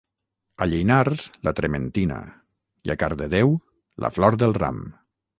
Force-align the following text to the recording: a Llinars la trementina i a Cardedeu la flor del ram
a 0.65 0.67
Llinars 0.69 1.25
la 1.47 1.51
trementina 1.59 2.17
i 2.89 2.93
a 2.93 2.95
Cardedeu 3.03 3.53
la 4.05 4.11
flor 4.15 4.39
del 4.45 4.57
ram 4.65 4.81